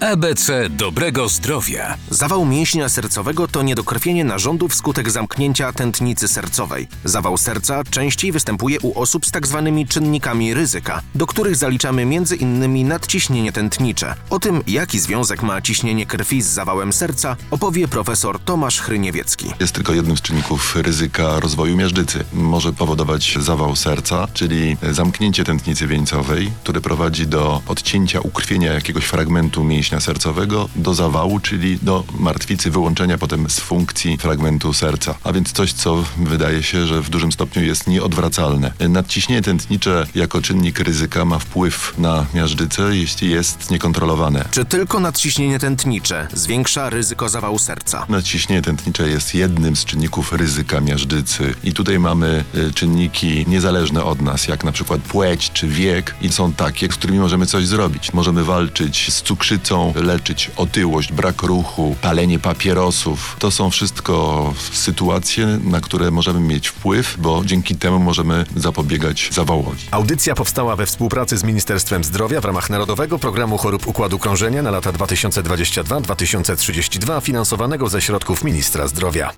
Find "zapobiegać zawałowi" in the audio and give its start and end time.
68.56-69.84